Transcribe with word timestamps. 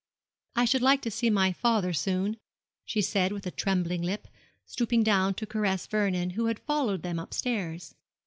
'I 0.55 0.65
should 0.65 0.81
like 0.81 1.03
to 1.03 1.11
see 1.11 1.29
my 1.29 1.51
father 1.53 1.93
soon,' 1.93 2.37
she 2.85 3.03
said, 3.03 3.31
with 3.31 3.45
a 3.45 3.51
trembling 3.51 4.01
lip, 4.01 4.27
stooping 4.65 5.03
down 5.03 5.35
to 5.35 5.45
caress 5.45 5.85
Vernon, 5.85 6.31
who 6.31 6.47
had 6.47 6.57
followed 6.57 7.03
them 7.03 7.19
upstairs. 7.19 7.93